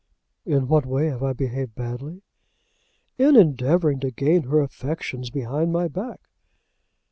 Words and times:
"In 0.47 0.67
what 0.67 0.87
way 0.87 1.09
have 1.09 1.21
I 1.21 1.33
behaved 1.33 1.75
badly?" 1.75 2.23
"In 3.19 3.35
endeavouring 3.35 3.99
to 3.99 4.09
gain 4.09 4.41
her 4.47 4.59
affections 4.61 5.29
behind 5.29 5.71
my 5.71 5.87
back." 5.87 6.21